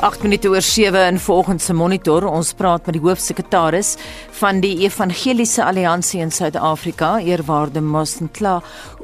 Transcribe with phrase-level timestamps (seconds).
[0.00, 3.90] 8 minute oor 7 in volgens se monitor ons praat met die hoofsekretaris
[4.38, 8.54] van die Evangeliese Alliansie in Suid-Afrika eerwaarde Mosentla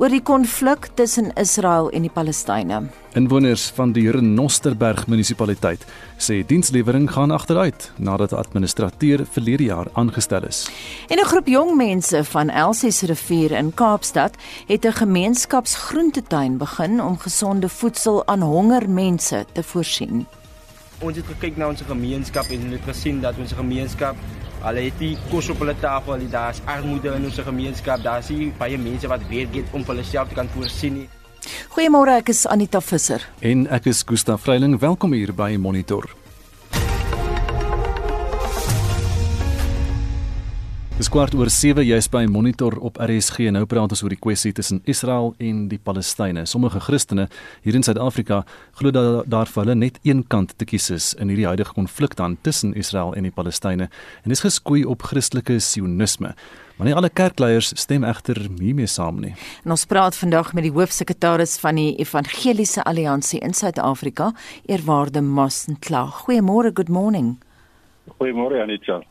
[0.01, 2.79] oor die konflik tussen Israel en die Palestynë.
[3.13, 5.85] Inwoners van die Renosterberg munisipaliteit
[6.17, 10.65] sê dienslewering gaan agteruit nadat 'n administrateur verlede jaar aangestel is.
[11.09, 14.35] En 'n groep jong mense van Elsies rivier in Kaapstad
[14.67, 20.27] het 'n gemeenskapsgroentetuin begin om gesonde voedsel aan honger mense te voorsien.
[21.05, 24.17] Ons het gekyk na ons gemeenskap en het gesien dat ons gemeenskap
[24.65, 28.79] al het die kos op hulle tafel, daar's armoede in ons gemeenskap, daar's nie baie
[28.81, 31.09] mense wat weet dit om vir hulle self te kan voorsien nie.
[31.77, 33.29] Goeiemôre, ek is Anita Visser.
[33.45, 36.09] En ek is Gustaf Vreiling, welkom hier by Monitor.
[40.97, 44.17] Dis kwart oor 7 jy's by Monitor op RSG en nou praat ons oor die
[44.17, 46.47] kwessie tussen Israel en die Palestynë.
[46.49, 47.27] Sommige Christene
[47.67, 48.39] hier in Suid-Afrika
[48.79, 52.17] glo dat daar vir hulle net een kant te kies is in hierdie huidige konflik
[52.17, 56.31] dan tussen Israel en die Palestynë en dis geskoei op Christelike sionisme.
[56.79, 59.35] Maar nie alle kerkleiers stem egter hiermee saam nie.
[59.67, 64.31] En ons praat vandag met die hoofsekretaris van die Evangeliese Alliansie in Suid-Afrika,
[64.65, 66.07] eerwaarde Mosentla.
[66.23, 67.35] Goeiemôre, good morning.
[68.17, 69.03] Goeiemôre Anita.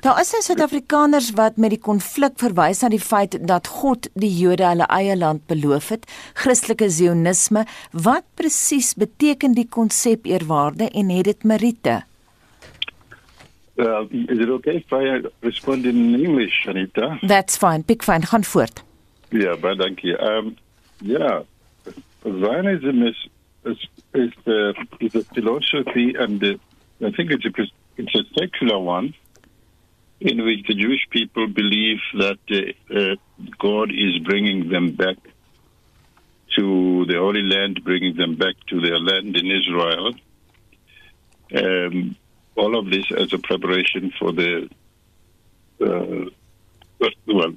[0.00, 4.30] Daar is nou Suid-Afrikaners wat met die konflik verwys na die feit dat God die
[4.30, 7.64] Jode hulle eie land beloof het, Christelike Zionisme.
[7.92, 12.02] Wat presies beteken die konsep eerwaarde en het dit meriete?
[13.78, 17.18] Uh, is it okay if I respond in English, Anita?
[17.22, 17.84] That's fine.
[17.86, 18.26] Big fine.
[18.26, 18.82] Gaan voort.
[19.30, 20.16] Ja, baie dankie.
[20.18, 20.56] Um
[21.04, 21.44] ja,
[22.22, 23.28] Zionism is
[23.64, 26.58] is is the is a philosophy and the,
[27.00, 27.52] I think it's a
[27.96, 29.14] it's a secular one.
[30.20, 33.14] In which the Jewish people believe that uh, uh,
[33.58, 35.16] God is bringing them back
[36.56, 40.14] to the Holy Land, bringing them back to their land in Israel.
[41.54, 42.16] Um,
[42.56, 44.68] all of this as a preparation for the,
[45.80, 46.30] uh,
[47.26, 47.52] well,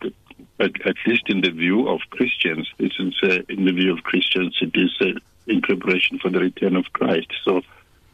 [0.60, 4.04] at, at, least in the view of Christians, this is uh, in the view of
[4.04, 7.28] Christians, it is uh, in preparation for the return of Christ.
[7.44, 7.62] So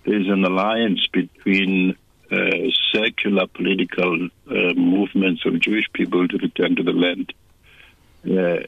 [0.06, 1.96] there is an alliance between uh,
[2.94, 7.34] secular political uh, movements of Jewish people to return to the land,
[8.26, 8.68] uh,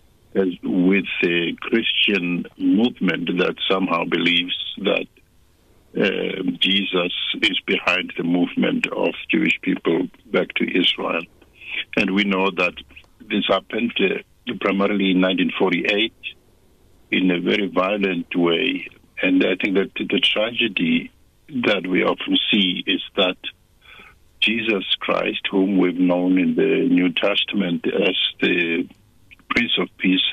[0.64, 5.08] with a Christian movement that somehow believes that
[5.97, 11.24] uh, Jesus is behind the movement of Jewish people back to Israel.
[11.97, 12.76] And we know that
[13.22, 16.14] this happened uh, primarily in 1948
[17.12, 18.88] in a very violent way.
[19.22, 21.12] And I think that the tragedy
[21.65, 23.37] that we often see is that
[24.41, 28.87] Jesus Christ, whom we've known in the New Testament as the
[29.49, 30.23] Prince of Peace,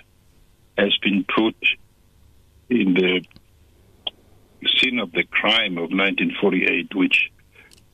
[0.79, 1.57] has been put
[2.69, 3.25] in the
[4.79, 7.31] scene of the crime of 1948, which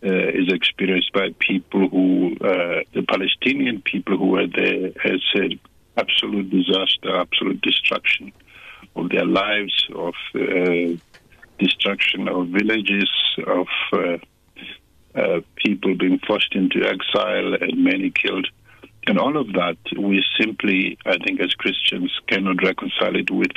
[0.04, 5.60] uh, is experienced by people who, uh, the Palestinian people who were there, as an
[5.96, 8.32] absolute disaster, absolute destruction
[8.96, 10.96] of their lives, of uh,
[11.64, 13.10] destruction of villages,
[13.46, 14.18] of uh,
[15.14, 18.48] uh, people being forced into exile and many killed.
[19.06, 23.52] And all of that, we simply, I think, as Christians, cannot reconcile it with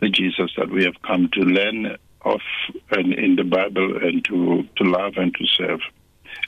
[0.00, 2.40] the Jesus that we have come to learn of
[2.90, 5.80] and in the Bible and to, to love and to serve.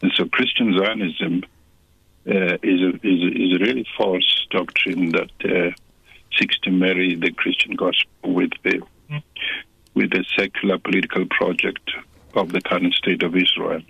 [0.03, 1.45] And so Christian Zionism
[2.29, 5.71] uh, is, a, is, a, is a really false doctrine that uh,
[6.39, 8.83] seeks to marry the Christian gospel with the,
[9.97, 11.91] with the secular political project
[12.35, 13.81] of the current state of Israel.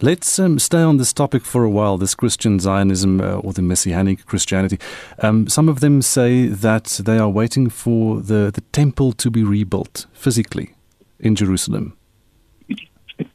[0.00, 3.62] Let's um, stay on this topic for a while this Christian Zionism uh, or the
[3.62, 4.78] Messianic Christianity.
[5.20, 9.44] Um, some of them say that they are waiting for the, the temple to be
[9.44, 10.74] rebuilt physically
[11.20, 11.96] in Jerusalem.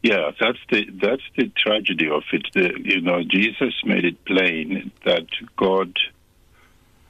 [0.04, 2.48] Yeah, that's the that's the tragedy of it.
[2.54, 5.94] The, you know, Jesus made it plain that God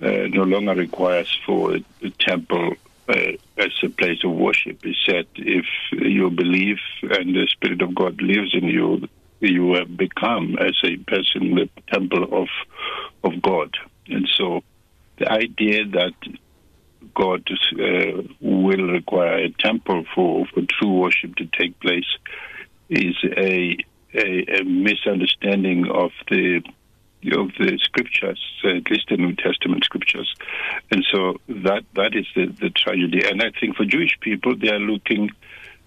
[0.01, 2.75] uh, no longer requires for the temple
[3.09, 4.83] as a place of worship.
[4.83, 9.07] He said, if you believe and the Spirit of God lives in you,
[9.39, 12.47] you have become as a person the temple of
[13.23, 13.75] of God.
[14.07, 14.63] And so
[15.17, 16.13] the idea that
[17.15, 22.05] God uh, will require a temple for, for true worship to take place
[22.89, 23.77] is a,
[24.13, 26.61] a, a misunderstanding of the
[27.23, 30.33] of the scriptures, uh, at least the New Testament scriptures,
[30.91, 33.27] and so that that is the, the tragedy.
[33.27, 35.31] And I think for Jewish people, they are looking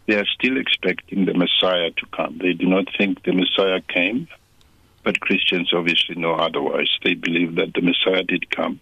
[0.07, 2.39] they are still expecting the Messiah to come.
[2.43, 4.29] They do not think the Messiah came.
[5.05, 6.91] but Christians obviously know otherwise.
[7.05, 8.81] They believe that the Messiah did come.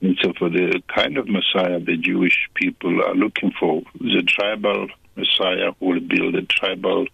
[0.00, 4.88] And so, for the kind of Messiah the Jewish people are looking for, the tribal
[5.16, 7.06] Messiah who will build a tribal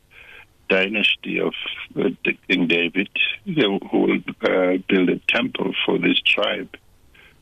[0.72, 1.54] dynasty of
[1.96, 2.10] uh,
[2.48, 3.10] King David,
[3.44, 6.72] who will uh, build a temple for this tribe.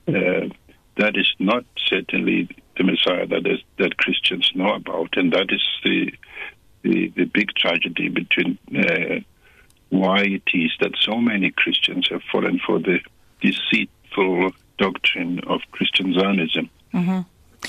[0.09, 0.49] Uh,
[0.97, 5.65] that is not certainly the Messiah that is, that Christians know about, and that is
[5.85, 6.13] the
[6.83, 9.21] the, the big tragedy between uh,
[9.91, 13.01] why it is that so many Christians have fallen for the
[13.43, 16.71] deceitful doctrine of Christian Zionism.
[16.95, 17.21] Mm-hmm.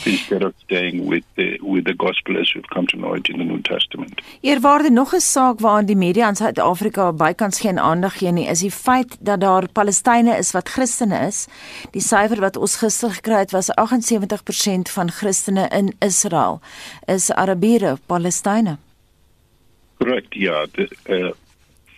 [0.06, 3.38] Instead of staying with the with the gospel as we've come to know it in
[3.38, 4.22] the New Testament.
[4.42, 8.60] Eerwaarde nog 'n saak waaraan die media in Suid-Afrika bykans geen aandag gee nie, is
[8.60, 11.48] die feit dat daar Palestynë is wat Christene is.
[11.92, 16.62] Die syfer wat ons gister gekry het was 78% van Christene in Israel
[17.06, 18.78] is Arabiere, Palestynë.
[19.98, 20.66] Correct, yeah.
[20.74, 21.32] The, uh,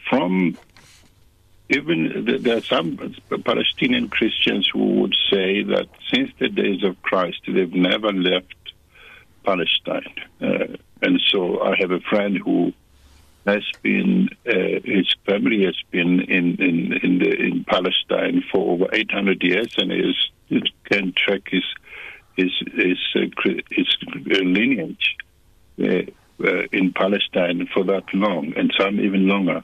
[0.03, 0.57] from
[1.69, 3.15] even there are some
[3.45, 8.55] Palestinian Christians who would say that since the days of Christ, they've never left
[9.43, 10.13] Palestine.
[10.41, 12.73] Uh, and so I have a friend who
[13.45, 18.87] has been, uh, his family has been in, in, in, the, in Palestine for over
[18.93, 20.29] 800 years and is,
[20.85, 21.63] can track his,
[22.37, 23.87] his, his, uh, his
[24.25, 25.15] lineage
[25.81, 26.03] uh,
[26.43, 29.63] uh, in Palestine for that long, and some even longer.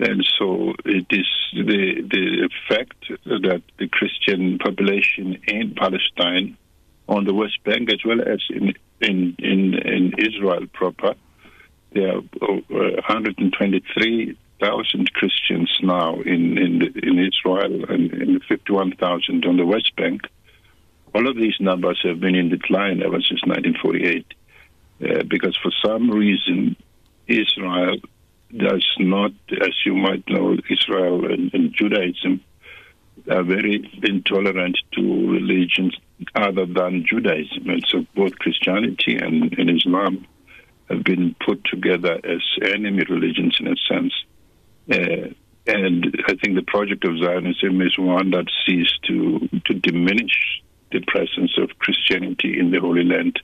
[0.00, 6.56] And so it is the the fact that the Christian population in Palestine,
[7.06, 11.16] on the West Bank as well as in in in, in Israel proper,
[11.92, 19.94] there are 123,000 Christians now in in, in Israel and, and 51,000 on the West
[19.96, 20.22] Bank.
[21.14, 24.24] All of these numbers have been in decline ever since 1948,
[25.02, 26.74] uh, because for some reason
[27.26, 27.98] Israel
[28.56, 32.40] does not, as you might know, Israel and, and Judaism
[33.30, 35.96] are very intolerant to religions
[36.34, 37.68] other than Judaism.
[37.68, 40.26] And so both Christianity and, and Islam
[40.88, 44.12] have been put together as enemy religions in a sense.
[44.90, 45.32] Uh,
[45.66, 51.00] and I think the project of Zionism is one that seeks to, to diminish the
[51.06, 53.38] presence of Christianity in the Holy Land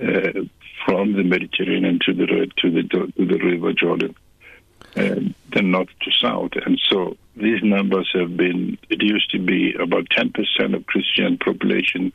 [0.00, 0.40] uh,
[0.84, 2.26] from the Mediterranean to the
[2.58, 4.14] to the to the River Jordan,
[4.96, 6.52] and then north to south.
[6.66, 8.78] And so these numbers have been.
[8.90, 12.12] It used to be about ten percent of Christian population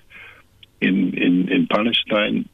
[0.81, 2.47] in in in Palestine.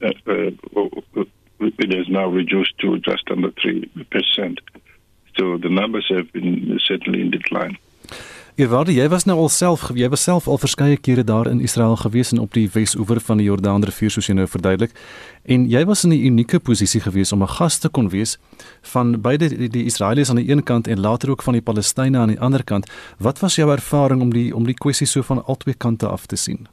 [0.00, 1.24] Uh, uh,
[1.60, 4.60] it has now reduced to just under three percent.
[5.36, 7.78] So the numbers have been certainly in decline.
[8.58, 12.32] Ewarde, jy was nou alself, jy was self al verskeie kere daar in Israel gewees
[12.34, 14.96] en op die Wes-oewer van die Jordaanrivier soos jy nou verduidelik.
[15.46, 18.36] En jy was in 'n unieke posisie gewees om 'n gas te kon wees
[18.82, 22.18] van beide die, die Israeliese aan die een kant en later ook van die Palestynë
[22.18, 22.90] aan die ander kant.
[23.18, 26.36] Wat was jou ervaring om die om die kwessie so van albei kante af te
[26.36, 26.66] sien?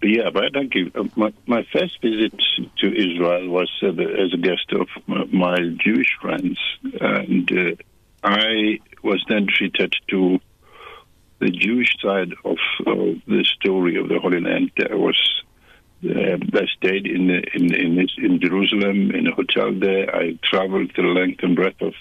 [0.00, 0.90] Yeah, but thank you.
[0.94, 2.32] Uh, my, my first visit
[2.74, 6.58] to Israel was uh, the, as a guest of my, my Jewish friends,
[7.00, 7.76] and uh,
[8.24, 10.40] I was then treated to
[11.40, 12.56] the Jewish side of
[13.26, 14.70] the story of the Holy Land.
[14.76, 15.42] There was
[16.04, 20.14] uh, I stayed in in in, in Jerusalem in a hotel there.
[20.14, 21.94] I traveled the length and breadth of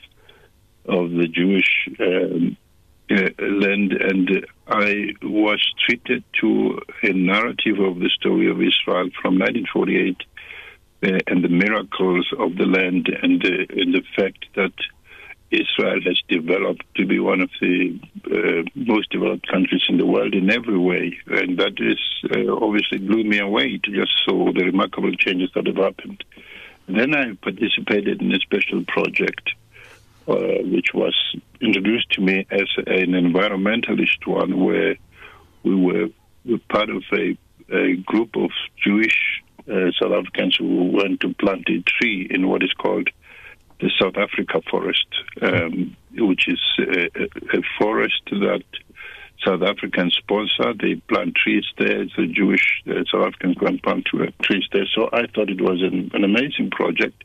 [0.85, 2.57] of the Jewish um,
[3.09, 9.39] uh, land, and I was treated to a narrative of the story of Israel from
[9.39, 10.17] 1948
[11.03, 14.74] uh, and the miracles of the land, and and the fact that
[15.53, 20.33] Israel has developed to be one of the uh, most developed countries in the world
[20.33, 21.17] in every way.
[21.27, 22.00] And that is
[22.36, 26.24] uh, obviously blew me away to just saw the remarkable changes that have happened.
[26.88, 29.51] Then I participated in a special project,
[30.27, 31.15] uh, which was
[31.62, 34.95] introduced to me as an environmentalist one, where
[35.63, 36.10] we were,
[36.69, 37.38] part of a,
[37.72, 38.50] a group of
[38.83, 39.41] Jewish
[39.72, 43.10] uh, South Africans who went to plant a tree in what is called
[43.83, 45.07] the South Africa forest,
[45.41, 47.23] um, which is a,
[47.57, 48.63] a, forest that
[49.45, 50.73] South Africans sponsor.
[50.73, 52.03] They plant trees there.
[52.03, 54.05] It's a Jewish uh, South African plant
[54.41, 54.87] trees there.
[54.95, 57.23] So I thought it was an, an amazing project.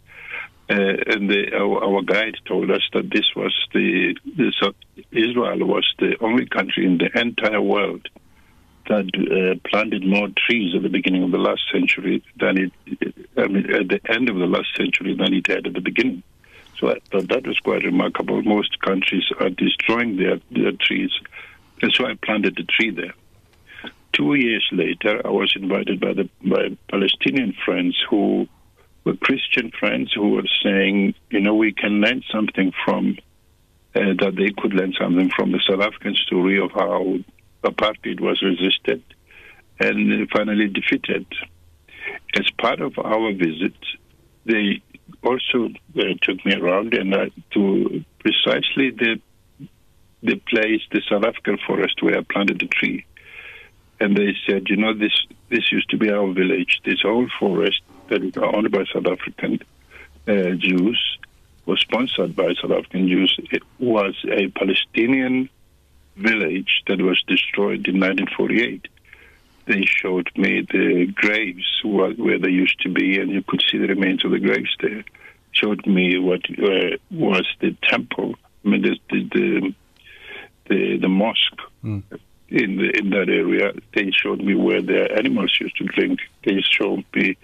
[0.71, 4.53] Uh, and the, our, our, guide told us that this was the, the
[5.13, 8.07] Israel was the only country in the entire world
[8.89, 12.73] that uh, planted more trees at the beginning of the last century than it,
[13.37, 16.23] I mean, at the end of the last century than it had at the beginning.
[16.79, 18.43] So that was quite remarkable.
[18.43, 21.11] Most countries are destroying their, their trees.
[21.83, 23.15] And so I planted a tree there.
[24.13, 28.49] Two years later, I was invited by the by Palestinian friends who
[29.05, 33.17] were Christian friends who were saying, you know, we can learn something from
[33.95, 37.17] uh, that they could learn something from the South African story of how
[37.65, 39.03] apartheid was resisted
[39.81, 41.27] and finally defeated.
[42.35, 43.75] As part of our visit,
[44.45, 44.83] they
[45.23, 49.21] also uh, took me around and to precisely the
[50.21, 53.07] the place, the South African forest where I planted the tree.
[54.01, 56.81] And they said, you know, this this used to be our village.
[56.85, 59.61] This whole forest that is owned by South African
[60.27, 61.19] uh, Jews
[61.67, 63.39] was sponsored by South African Jews.
[63.51, 65.49] It was a Palestinian
[66.17, 68.89] village that was destroyed in 1948.
[69.69, 73.89] They showed me the graves where they used to be, and you could see the
[73.89, 75.05] remains of the graves there.
[75.53, 78.35] Showed me what uh, was the temple.
[78.65, 79.75] I mean, the the
[80.69, 82.03] the, the mosque mm.
[82.49, 83.73] in the, in that area.
[83.95, 86.21] They showed me where their animals used to drink.
[86.45, 87.37] They showed me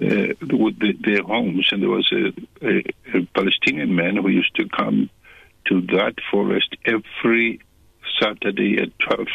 [0.00, 2.32] uh, the, their homes, and there was a,
[2.66, 5.10] a, a Palestinian man who used to come
[5.66, 7.60] to that forest every
[8.20, 9.28] Saturday at 12.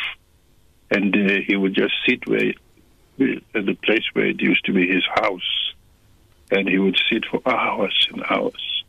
[0.90, 2.54] And uh, he would just sit where,
[3.56, 5.74] at the place where it used to be his house.
[6.50, 8.84] And he would sit for hours and hours.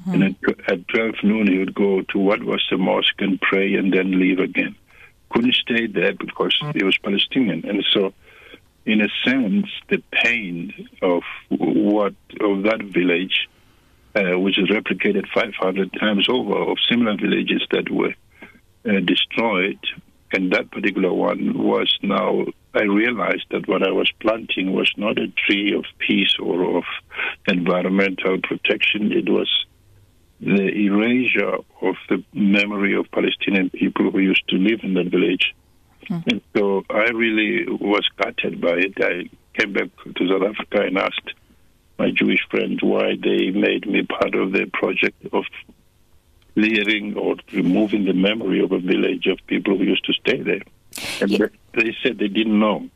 [0.00, 0.22] Mm-hmm.
[0.22, 0.36] And
[0.68, 3.92] at, at 12 noon, he would go to what was the mosque and pray and
[3.92, 4.74] then leave again.
[5.30, 7.64] Couldn't stay there because he was Palestinian.
[7.68, 8.12] And so,
[8.84, 13.48] in a sense, the pain of what of that village,
[14.14, 18.14] uh, which is replicated 500 times over, of similar villages that were
[18.86, 19.78] uh, destroyed.
[20.32, 25.18] And that particular one was now, I realized that what I was planting was not
[25.18, 26.84] a tree of peace or of
[27.46, 29.12] environmental protection.
[29.12, 29.48] It was
[30.40, 35.54] the erasure of the memory of Palestinian people who used to live in that village.
[36.10, 36.30] Mm-hmm.
[36.30, 38.94] And so I really was gutted by it.
[39.00, 41.34] I came back to South Africa and asked
[41.98, 45.44] my Jewish friends why they made me part of their project of
[46.54, 50.62] clearing or removing the memory of a village of people who used to stay there.
[51.20, 51.46] And yeah.
[51.72, 52.88] they said they didn't know,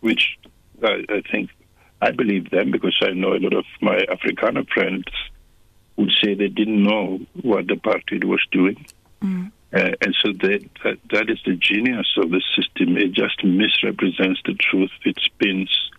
[0.00, 0.38] which
[0.82, 1.50] I, I think
[2.00, 5.04] I believe them because I know a lot of my Afrikaner friends
[5.96, 8.84] would say they didn't know what the party was doing.
[9.22, 9.52] Mm.
[9.72, 12.96] Uh, and so they, that, that is the genius of the system.
[12.96, 14.90] It just misrepresents the truth.
[15.04, 15.90] It spins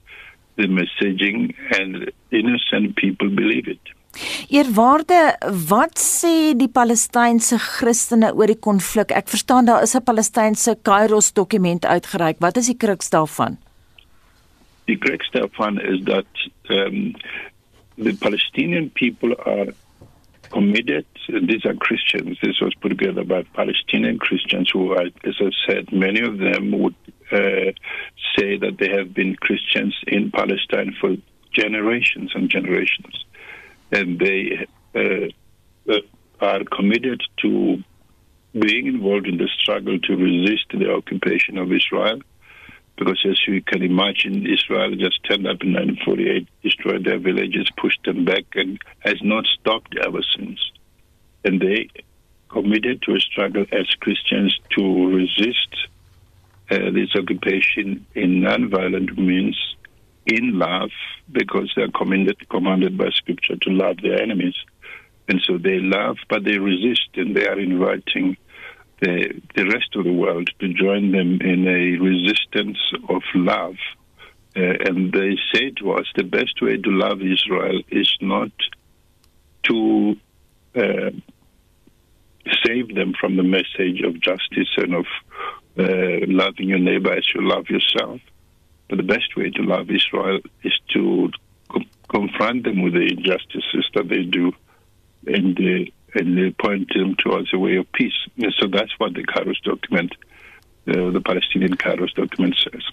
[0.55, 3.79] the messaging, and innocent people believe it.
[4.49, 5.35] Eerwaarde,
[5.69, 9.11] wat sê die Palestynse Christene oor die konflik?
[9.11, 12.39] Ek verstaan daar is 'n Palestynse Kairos dokument uitgereik.
[12.39, 13.57] Wat is die kruks daarvan?
[14.85, 16.27] Die kruks daarvan is dat
[16.69, 17.15] um
[17.97, 19.73] the Palestinian people are
[20.49, 22.37] committed these are Christians.
[22.41, 26.71] This was put together by Palestinian Christians who are, as I said, many of them
[26.71, 26.95] would
[27.31, 27.71] uh,
[28.35, 31.15] say that they have been Christians in Palestine for
[31.51, 33.25] generations and generations.
[33.95, 35.99] And they uh, uh,
[36.41, 37.81] are committed to
[38.53, 42.19] being involved in the struggle to resist the occupation of Israel.
[42.97, 48.03] Because as you can imagine, Israel just turned up in 1948, destroyed their villages, pushed
[48.05, 50.59] them back, and has not stopped ever since.
[51.43, 51.89] And they
[52.49, 55.73] committed to a struggle as Christians to resist
[56.71, 59.57] uh, this occupation in nonviolent means
[60.25, 60.91] in love
[61.31, 64.55] because they're commanded, commanded by scripture to love their enemies.
[65.27, 68.37] And so they love, but they resist, and they are inviting
[69.01, 72.77] the, the rest of the world to join them in a resistance
[73.09, 73.75] of love.
[74.55, 78.51] Uh, and they say to us the best way to love Israel is not
[79.63, 80.15] to
[80.75, 81.09] uh,
[82.63, 85.05] save them from the message of justice and of
[85.77, 88.21] uh, loving your neighbor as you love yourself,
[88.87, 91.31] but the best way to love Israel is to
[91.69, 94.53] co- confront them with the injustices that they do
[95.27, 98.19] and, uh, and point them towards a way of peace.
[98.37, 100.13] And so that's what the Kairos document,
[100.87, 102.83] uh, the Palestinian Kairos document says.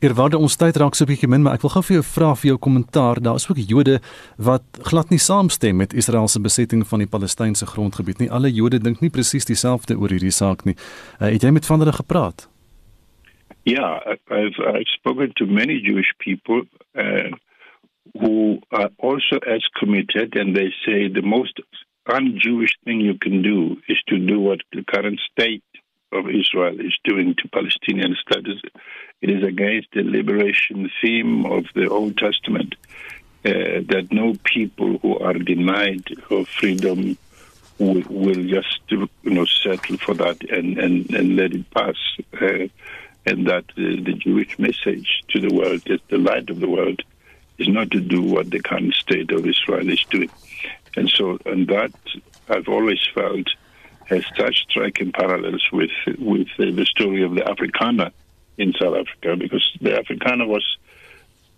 [0.00, 2.34] Eerwaarde ons tyd raak so 'n bietjie min, maar ek wil gou vir jou vra
[2.34, 3.20] vir jou kommentaar.
[3.20, 4.00] Daar is ook Jode
[4.38, 8.30] wat glad nie saamstem met Israel se besetting van die Palestynse grondgebied nie.
[8.30, 10.74] Alle Jode dink nie presies dieselfde oor hierdie saak nie.
[11.20, 12.48] Uh, het jy met van hulle gepraat?
[13.70, 16.62] Yeah, I've, I've spoken to many Jewish people
[16.98, 17.30] uh,
[18.18, 21.60] who are also as committed, and they say the most
[22.04, 25.62] un-Jewish thing you can do is to do what the current state
[26.10, 28.60] of Israel is doing to Palestinian status.
[29.22, 32.74] It is against the liberation theme of the Old Testament
[33.44, 37.16] uh, that no people who are denied of freedom
[37.78, 41.94] will, will, just you know settle for that and, and, and let it pass.
[42.32, 42.66] Uh,
[43.26, 47.02] and that uh, the Jewish message to the world, as the light of the world,
[47.58, 50.30] is not to do what the current state of Israel is doing.
[50.96, 51.92] And so, and that
[52.48, 53.48] I've always felt
[54.06, 58.10] has such striking parallels with with the story of the Afrikaner
[58.58, 60.64] in South Africa because the Afrikaner was,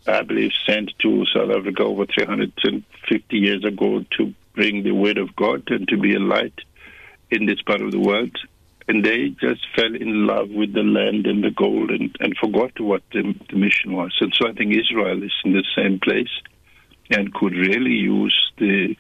[0.07, 5.35] I believe, sent to South Africa over 350 years ago to bring the word of
[5.35, 6.59] God and to be a light
[7.31, 8.37] in this part of the world.
[8.93, 12.79] And they just fell in love with the land and the gold and, and forgot
[12.79, 14.15] what the, the mission was.
[14.21, 16.29] And so I think Israel is in the same place
[17.09, 18.95] and could really use the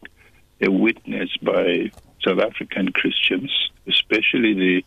[0.62, 1.92] a witness by
[2.26, 3.52] South African Christians,
[3.87, 4.82] especially the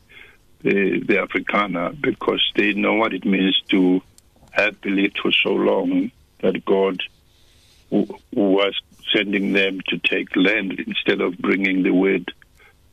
[0.64, 4.02] the, the Afrikaner, because they know what it means to
[4.50, 6.10] have believed for so long
[6.42, 6.98] that God
[7.92, 8.74] w- was
[9.16, 12.26] sending them to take land instead of bringing the word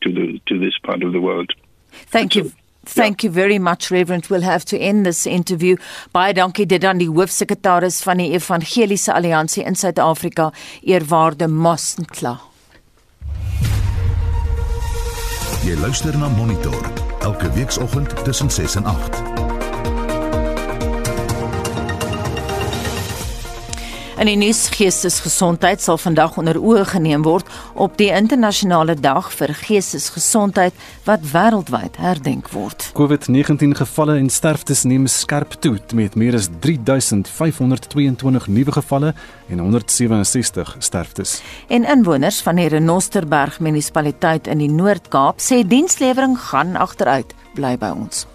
[0.02, 1.50] to the to this part of the world.
[2.11, 2.53] Thank you.
[2.85, 4.27] Thank you very much Reverend.
[4.27, 5.77] We'll have to end this interview.
[6.13, 10.51] Baie dankie dit aan die hoofsekretaris van die Evangeliese Alliansie in Suid-Afrika,
[10.83, 12.41] eerwaarde Mostentla.
[15.63, 16.91] Jy luister na Monitor
[17.23, 19.32] elke weekoggend tussen 6 en 8.
[24.23, 29.50] In die nuus geestesgesondheid sal vandag onder oë geneem word op die internasionale dag vir
[29.64, 30.76] geestesgesondheid
[31.09, 32.87] wat wêreldwyd herdenk word.
[32.95, 39.11] COVID-19 gevalle en sterftes neem skerp toe met meer as 3522 nuwe gevalle
[39.50, 41.41] en 167 sterftes.
[41.67, 47.35] En inwoners van die Renosterberg munisipaliteit in die Noord-Kaap sê dienslewering gaan agteruit.
[47.59, 48.29] Bly by ons.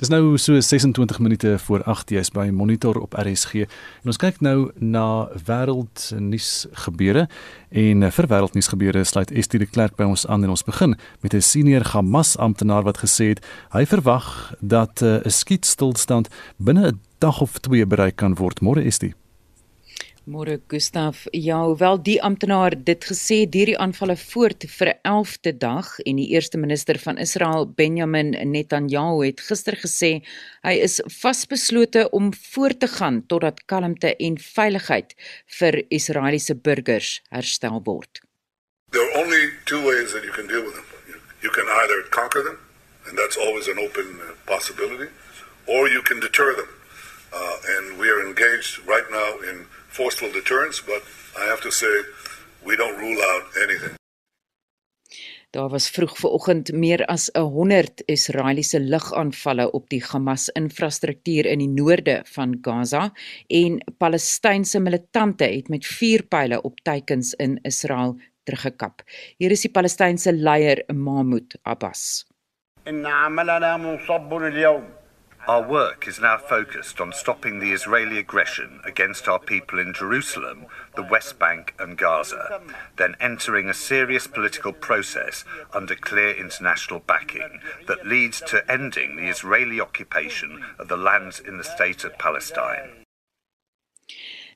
[0.00, 3.66] Dis nou so 26 minute voor 8 jy's by Monitor op RSG.
[4.00, 7.26] En ons kyk nou na wêreldnuus gebeure
[7.68, 11.34] en vir wêreldnuus gebeure sluit Estie de Klerk by ons aan en ons begin met
[11.36, 13.44] 'n senior Hamas amptenaar wat gesê het
[13.76, 18.60] hy verwag dat eh, 'n uh, skietstilstand binne 'n dag of twee bereik kan word.
[18.60, 19.14] Môre Estie.
[20.28, 25.52] Môre Gustaf, ja, hoewel die amptenaar dit gesê deur die aanvalle voort vir 'n 11de
[25.56, 30.20] dag en die eerste minister van Israel Benjamin Netanyahu het gister gesê
[30.62, 35.14] hy is vasbeslote om voort te gaan totdat kalmte en veiligheid
[35.58, 38.20] vir Israeliese burgers herstel word.
[38.92, 40.84] There are only two ways that you can deal with them.
[41.40, 42.58] You can either conquer them,
[43.08, 45.08] and that's always an open uh, possibility,
[45.66, 46.68] or you can deter them.
[47.32, 51.02] Uh, and we are engaged right now in forceful deterrence, but
[51.42, 51.94] I have to say
[52.66, 53.94] we don't rule out anything.
[55.50, 62.20] Daar was vroeg vanoggend meer as 100 Israeliese lugaanvalle op die Hamas-infrastruktuur in die noorde
[62.24, 63.08] van Gaza
[63.46, 68.14] en Palestynse militante het met vuurpyle op teikens in Israel
[68.46, 69.02] teruggekap.
[69.42, 72.28] Hier is die Palestynse leier Mahmoud Abbas.
[72.86, 74.99] Inna amalana musabbun al-yawm
[75.48, 80.66] Our work is now focused on stopping the Israeli aggression against our people in Jerusalem,
[80.94, 82.60] the West Bank, and Gaza,
[82.96, 89.28] then entering a serious political process under clear international backing that leads to ending the
[89.28, 92.99] Israeli occupation of the lands in the state of Palestine.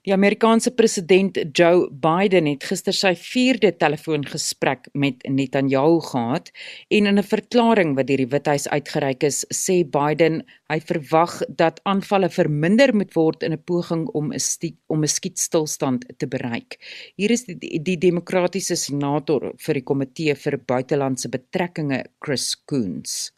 [0.04, 6.50] Die Amerikaanse president Joe Biden het gister sy 4de telefoongesprek met Netanyahu gehad
[6.92, 11.80] en in 'n verklaring wat deur die Withuis uitgereik is, sê Biden hy verwag dat
[11.84, 14.40] aanvalle verminder moet word in 'n poging om 'n
[14.88, 16.76] om 'n skietstilstand te bereik.
[17.16, 23.32] Hier is die, die demokratiese senator vir die komitee vir buitelandse betrekkinge, Chris Coons.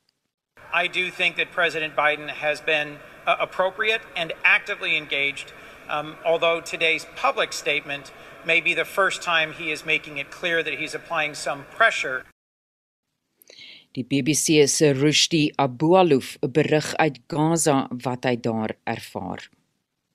[0.75, 5.53] I do think that President Biden has been uh, appropriate and actively engaged
[5.89, 8.13] Um, although today's public statement
[8.45, 12.25] may be the first time he is making it clear that he's applying some pressure.
[13.95, 19.49] Die BBC se Rushdie Abualouf berig uit Gaza wat hy daar ervaar.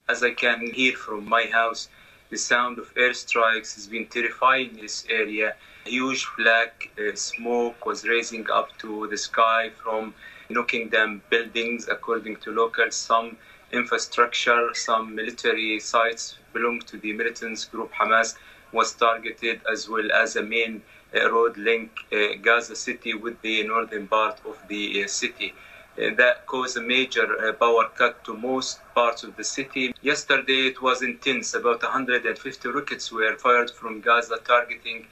[0.07, 1.89] As I can hear from my house,
[2.29, 5.55] the sound of airstrikes has been terrifying in this area.
[5.85, 10.13] Huge black uh, smoke was rising up to the sky from
[10.49, 13.37] knocking down buildings according to locals some
[13.73, 18.35] infrastructure, some military sites belong to the militants group Hamas
[18.71, 20.81] was targeted as well as a main
[21.13, 25.53] uh, road link uh, Gaza City with the northern part of the uh, city.
[25.97, 29.93] That caused a major power cut to most parts of the city.
[30.01, 31.53] Yesterday it was intense.
[31.53, 35.05] About 150 rockets were fired from Gaza targeting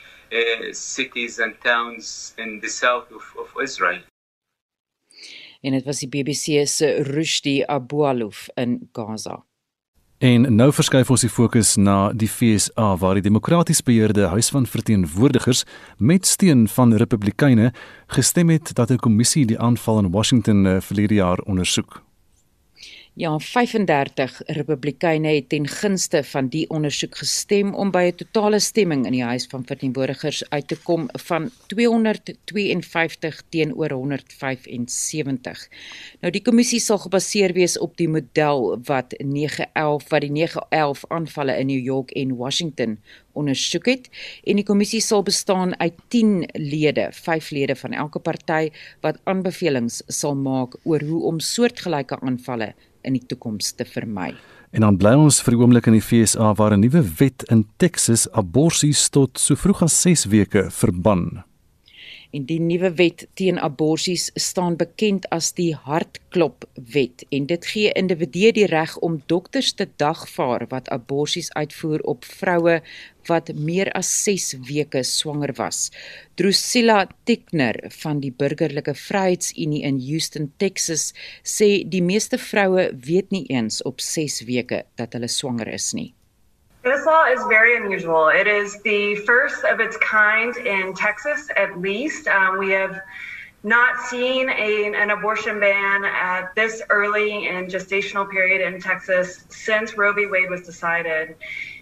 [0.72, 4.00] cities and towns in the south of, of Israel.
[5.62, 9.44] En dit was die BBC se Rushdie Abualouf in Gaza.
[10.20, 14.66] En nou verskuif ons die fokus na die FSA waar die demokraties beheerde Huis van
[14.68, 15.64] Verteenwoordigers
[15.98, 17.72] met steun van Republikeine
[18.08, 22.04] gestem het dat 'n kommissie die aanval in Washington uh, verlede jaar ondersoek.
[23.20, 29.06] Ja, 35 Republikeine het ten gunste van die ondersoek gestem om by 'n totale stemming
[29.06, 35.68] in die Huis van Verteenwoordigers uit te kom van 252 teenoor 175.
[36.20, 41.58] Nou die kommissie sal gebaseer wees op die model wat 911 wat die 911 aanvalle
[41.58, 43.00] in New York en Washington
[43.34, 44.10] ondersoek het
[44.44, 48.70] en die kommissie sal bestaan uit 10 lede, 5 lede van elke party
[49.02, 54.34] wat aanbevelings sal maak oor hoe om soortgelyke aanvalle in die toekoms te vermy.
[54.72, 57.66] En dan bly ons vir die oomblik in die FSA waar 'n nuwe wet in
[57.78, 61.44] Texas aborsies tot so vroeg as 6 weke verban.
[62.30, 68.52] En die nuwe wet teen aborsies staan bekend as die hartklopwet en dit gee individue
[68.54, 72.76] die reg om dokters te dagvaar wat aborsies uitvoer op vroue
[73.30, 75.90] wat meer as 6 weke swanger was.
[76.38, 81.10] Drusilla Tickner van die Burgerlike Vryheidsunie in Houston, Texas,
[81.44, 86.12] sê die meeste vroue weet nie eens op 6 weke dat hulle swanger is nie.
[86.90, 88.30] This law is very unusual.
[88.30, 92.28] It is the first of its kind in Texas, at least.
[92.28, 93.00] Um, we have
[93.62, 100.00] not seen a, an abortion ban at this early in gestational period in Texas since
[100.00, 100.26] Roe v.
[100.26, 101.36] Wade was decided.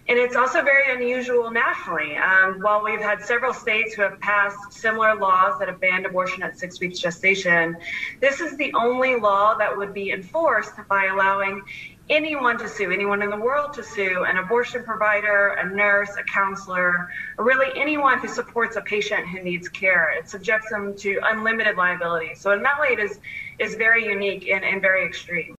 [0.08, 2.14] And it's also very unusual nationally.
[2.18, 6.42] Um, while we've had several states who have passed similar laws that have banned abortion
[6.42, 7.78] at six weeks gestation,
[8.20, 11.62] this is the only law that would be enforced by allowing
[12.10, 16.22] anyone to sue, anyone in the world to sue, an abortion provider, a nurse, a
[16.22, 20.12] counselor, or really anyone who supports a patient who needs care.
[20.18, 22.34] It subjects them to unlimited liability.
[22.34, 23.20] So in that way, it is,
[23.58, 25.57] is very unique and, and very extreme.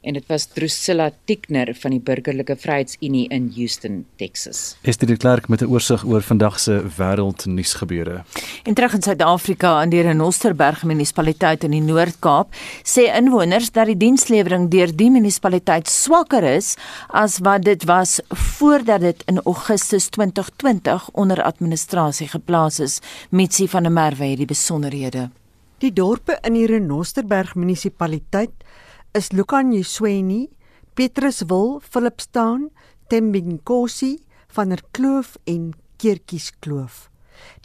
[0.00, 4.76] En dit was Drusilla Tickner van die Burgerlike Vryheidsunie in Houston, Texas.
[4.86, 8.24] Is dit klerk met 'n oorsig oor vandag se wêreldnuus gebeure.
[8.62, 13.96] En terug in Suid-Afrika in die Renosterberg munisipaliteit in die Noord-Kaap sê inwoners dat die
[13.96, 16.76] dienslewering deur die munisipaliteit swakker is
[17.08, 23.00] as wat dit was voordat dit in Augustus 2020 onder administrasie geplaas is.
[23.30, 25.30] Mitsi van der Merwe het die besonderhede.
[25.78, 28.50] Die dorpe in die Renosterberg munisipaliteit
[29.18, 30.48] is Lukanyisweni,
[30.94, 32.70] Petruswil, Philipston,
[33.10, 34.18] Tembinkosi,
[34.54, 37.08] van der Kloof en Keertjieskloof.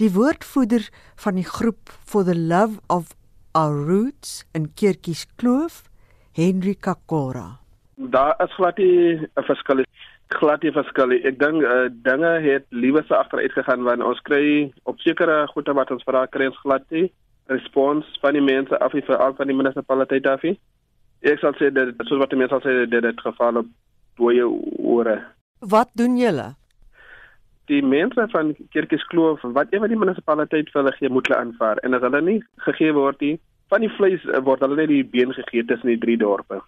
[0.02, 0.88] Die woordvoerder
[1.22, 3.14] van die groep For the Love of
[3.54, 5.84] Our Roots in Keertjieskloof,
[6.34, 7.60] Henry Kakora.
[7.96, 9.86] Daar is glad nie 'n verskil
[10.28, 11.12] glad nie verskil.
[11.12, 15.74] Ek dink uh, dinge het liewe se agteruit gegaan want ons kry op sekere goede
[15.74, 17.12] wat ons vra kry ons glad nie
[17.52, 20.42] respons van die mense af vir al van die munisipaliteit af.
[20.42, 20.58] Nie.
[21.24, 23.70] Ek sal sê dat soos wat die mense sal sê dat dit geval op
[24.20, 24.44] dooie
[24.96, 25.16] ore.
[25.60, 26.50] Wat doen julle?
[27.72, 31.96] Die mense van Kerkieskloof wat ewe die munisipaliteit vir hulle gee moet hulle aanvaar en
[31.96, 33.38] as hulle nie gegee word nie
[33.72, 36.60] van die vleis eh, word hulle net die been gegee tussen die drie dorpe.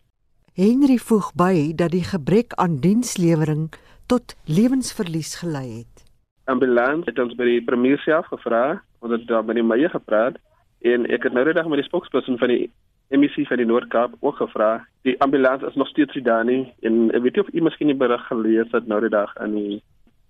[0.56, 3.68] Henry voeg by dat die gebrek aan dienslewering
[4.08, 6.06] tot lewensverlies gelei het.
[6.48, 10.39] Ambulans het ons by die premier self gevra, ons het daar by die meier gepraat
[10.88, 12.70] en ek het nou net met die spokesperson van die
[13.10, 14.88] MEC van die Noord-Kaap ook gevra.
[15.02, 17.98] Die ambulans is nog steeds daar nie en ek weet nie of u miskien die
[17.98, 19.84] berig gelees het nou die dag in die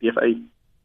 [0.03, 0.33] DFA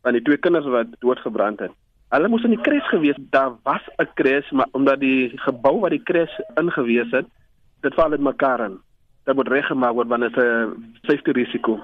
[0.02, 1.74] van die twee kinders wat doodgebrand het.
[2.10, 3.18] Hulle moes in die kres gewees.
[3.30, 7.26] Daar was 'n kres, maar omdat die gebou waar die kres ingewees het,
[7.80, 8.78] dit val in mekaar in.
[9.24, 11.80] Dit moet reggemaak word want dit is 'n safety risiko.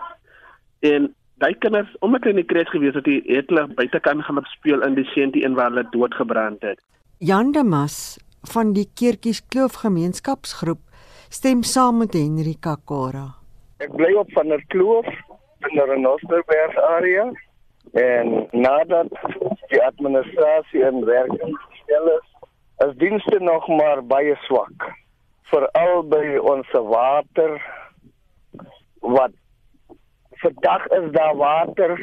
[0.80, 4.82] En daai kinders, omdat hulle in die kres gewees het, het hulle buitekant gaan speel
[4.82, 6.80] in die sentie en waar hulle doodgebrand het.
[7.18, 10.80] Jan Damas van die Keertjies Kloof gemeenskapsgroep
[11.28, 13.34] stem saam met Henry Kakora.
[13.82, 15.06] Ek bly op van der Kloof
[15.66, 17.26] in die Renosterberg area
[17.92, 19.10] en nadat
[19.72, 22.28] die administrasie in werking gestel is,
[22.86, 24.88] is dienste nog maar baie swak.
[25.50, 27.58] Veral by ons water
[29.00, 29.34] wat
[30.42, 31.98] vandag is daar water.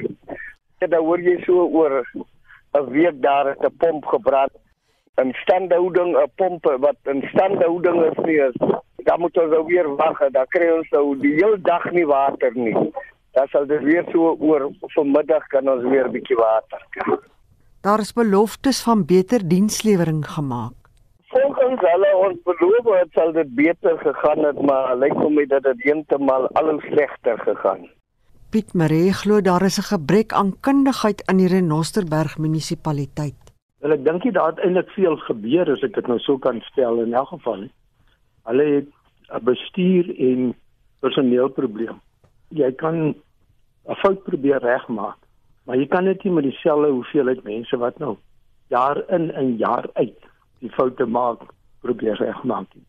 [0.80, 2.04] Dit hoor jy so oor
[2.74, 4.62] 'n week daar het 'n pomp gebrand
[5.21, 8.56] 'n standhouding 'n pomp wat 'n standhouding is nie is.
[9.08, 12.52] Dan moet ons nou weer wag, dan kry ons nou die hele dag nie water
[12.56, 12.76] nie.
[13.32, 17.17] Dan sal dit weer so oor vanmiddag kan ons weer 'n bietjie water kry.
[17.82, 20.73] Daar is beloftes van beter dienslewering gemaak.
[21.28, 25.84] Volgens hulle ons beloof het sal dit beter gegaan het, maar lyk hom dat dit
[25.84, 27.89] heeltemal al slegter gegaan.
[28.49, 33.42] Piet Maree glo daar is 'n gebrek aan kundigheid in die Renosterberg munisipaliteit.
[33.84, 37.02] Ek dink jy daar het eintlik veel gebeur as ek dit nou so kan stel
[37.04, 37.67] in elk geval.
[38.48, 38.89] Hulle het
[39.34, 40.56] 'n bestuur en
[41.00, 42.00] personeelprobleem.
[42.50, 43.15] Jy kan
[43.89, 45.17] 'n fout probeer regmaak,
[45.65, 48.17] maar jy kan dit nie met dieselfde hoeveelheid mense wat nou
[48.67, 50.19] jaar in en jaar uit
[50.60, 51.41] die foute maak
[51.82, 52.86] probeer regmaak nie.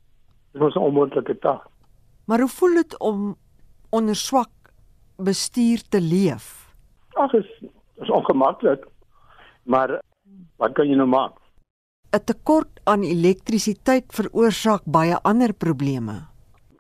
[0.53, 1.67] Dit was 'n onmoontlike taak.
[2.27, 3.37] Maar hoe voel dit om
[3.91, 4.53] onder swak
[5.17, 6.75] bestuur te leef?
[7.13, 7.63] Ag is
[8.03, 8.87] is ongemaklik.
[9.63, 10.03] Maar
[10.59, 11.41] wat kan jy nou maak?
[12.15, 16.17] 'n Tekort aan elektrisiteit veroorsaak baie ander probleme.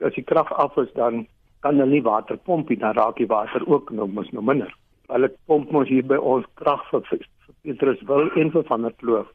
[0.00, 1.26] As die krag af is dan
[1.60, 4.70] kan hulle nie water pomp nie, dan raak die water ook nou mos nou minder.
[5.08, 7.20] Hulle pomp mos hier by ons krag vir, vir
[7.64, 9.28] Petruswil en vir Van der Kloof.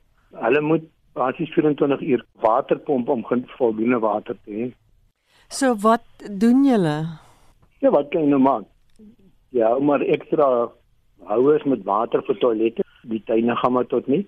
[0.45, 0.85] Hulle moet
[1.17, 3.25] basies 24 uur water pomp om
[3.57, 4.67] voldoende water te hê.
[5.49, 6.05] So wat
[6.41, 6.97] doen julle?
[7.81, 8.65] Ja, wat kan jy nou maak?
[9.49, 10.69] Ja, maar ekstra
[11.25, 14.25] houers met water vir toilette, die tuine gaan maar tot nie.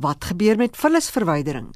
[0.00, 1.72] Wat gebeur met vullisverwydering?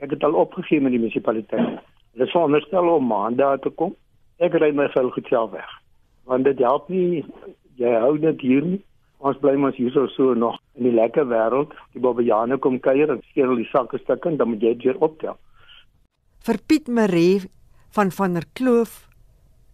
[0.00, 1.80] Ek het al opgegee met die munisipaliteit.
[2.14, 3.94] Hulle sou onderstel om maandag te kom.
[4.40, 5.68] Ek ry my vel goed self weg.
[6.24, 7.24] Want dit help nie
[7.80, 8.80] jy hou dit hier nie.
[9.20, 11.72] Ons bly mos hier so nog in die lekker wêreld.
[11.92, 15.00] Die bobbejane kom kuier en skeel die sakke stukke en dan moet jy dit weer
[15.04, 15.36] optel.
[16.40, 17.44] Vir Piet Maree
[17.92, 19.06] van van der Kloof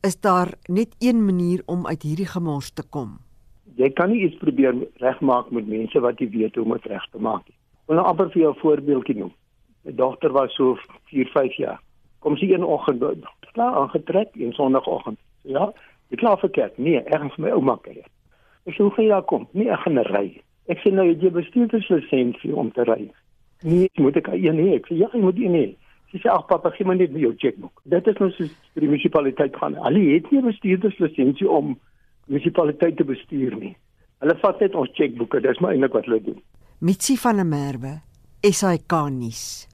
[0.03, 3.19] is daar net een manier om uit hierdie gemors te kom.
[3.77, 7.05] Jy kan nie iets probeer regmaak met mense wat jy weet hoe om dit reg
[7.13, 7.57] te maak nie.
[7.57, 9.33] Ek wil nou amper vir jou 'n voorbeeldjie noem.
[9.85, 10.79] My dogter was so
[11.11, 11.81] 4, 5 jaar.
[12.21, 13.03] Kom sy een oggend
[13.57, 15.19] klaar aangetrek een sonoggend.
[15.43, 15.73] Ja,
[16.11, 16.79] ek klaar vir kerk.
[16.79, 18.05] Nee, ergens my ouma kuier.
[18.67, 19.49] Ek sê hoe gaan jy daar kom?
[19.53, 20.27] Nee, ek gaan ry.
[20.73, 23.07] Ek sê nou jy bestuurderslisensie om te ry.
[23.65, 24.75] Nee, moet ek een hê?
[24.81, 25.67] Ek sê ja, jy moet een hê.
[26.13, 27.81] Sy sê ag pappa, gee my net jou chequeboek.
[27.85, 28.49] Dit is nou so
[28.81, 29.79] die munisipaliteit gaan.
[29.87, 31.77] Hulle het nie bestuurderslisensie om
[32.27, 33.77] munisipaliteit te bestuur nie.
[34.25, 36.43] Hulle vat net ons chequeboeke, dis maar eintlik wat hulle doen.
[36.81, 38.01] Mitsi van der Merwe,
[38.45, 39.67] SAK nuus.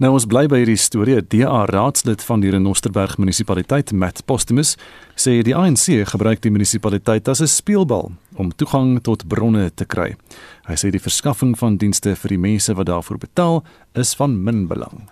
[0.00, 1.18] Nou ons bly by hierdie storie.
[1.20, 4.78] 'n DA raadslid van die Renosterberg munisipaliteit, Matt Postumus,
[5.14, 10.16] sê die ANC gebruik die munisipaliteit as 'n speelbal om toegang tot bronne te kry.
[10.64, 13.62] Hy sê die verskaffing van dienste vir die mense wat daarvoor betaal
[13.94, 15.10] is van min belang.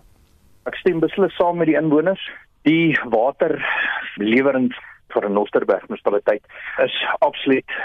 [0.65, 2.21] Ek stem beslis saam met die inwoners.
[2.63, 4.73] Die waterlewering
[5.13, 6.45] vir Renosterberg munisipaliteit
[6.85, 7.79] is absoluut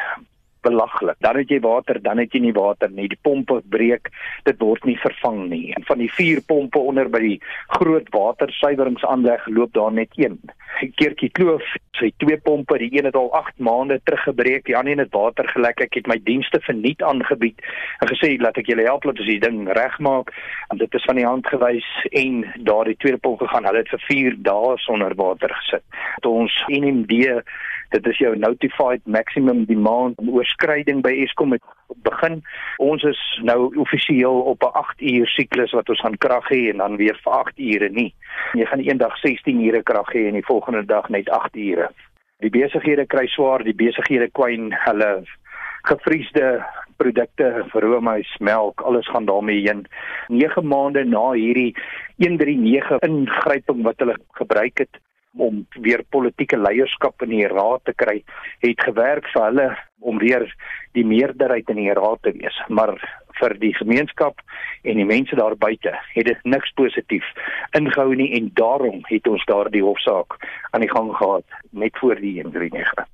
[0.63, 1.19] belaglik.
[1.23, 3.07] Dan het jy water, dan het jy nie water nie.
[3.11, 4.09] Die pompe breek,
[4.47, 5.65] dit word nie vervang nie.
[5.77, 7.39] En van die vier pompe onder by die
[7.77, 10.39] groot watersuiweringsaanleg loop daar net een.
[10.97, 11.63] Keertjie Kloof,
[11.99, 15.83] sy twee pompe, die een het al 8 maande teruggebreek, die ander het water gelek.
[15.85, 17.61] Ek het my dienste verniet aangebied
[18.01, 20.33] en gesê laat ek julle help laat ons die ding regmaak.
[20.73, 23.67] En dit is van die hand gewys en daardie tweede pomp gegaan.
[23.69, 25.85] Hulle het vir 4 dae sonder water gesit.
[26.25, 27.43] Toe ons NMD
[27.93, 31.63] dit is jou notified maximum demand oorskryding by Eskom het
[32.05, 32.39] begin.
[32.81, 36.77] Ons is nou offisieel op 'n 8 uur siklus wat ons gaan krag hê en
[36.77, 38.13] dan weer vir 8 ure nie.
[38.53, 41.89] Jy gaan eendag 16 ure krag hê en die volgende dag net 8 ure.
[42.39, 45.23] Die besighede kry swaar, die besighede kwyn hulle
[45.83, 46.65] gevriesde
[46.97, 49.87] produkte, roomys, melk, alles gaan daarmee heen.
[50.27, 51.75] 9 maande na hierdie
[52.17, 54.99] 139 ingryping wat hulle gebruik het,
[55.37, 58.21] om weer politieke leierskap in die raad te kry,
[58.61, 59.67] het gewerk vir hulle
[60.03, 60.45] om weer
[60.93, 62.57] die meerderheid in die raad te wees.
[62.69, 62.93] Maar
[63.39, 64.41] vir die gemeenskap
[64.83, 67.25] en die mense daar buite het dit niks positief
[67.77, 70.37] ingehou nie en daarom het ons daardie hofsaak
[70.71, 73.09] aan die gang gehad net voor die 139.